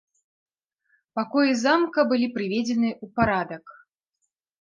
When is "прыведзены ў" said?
2.37-3.05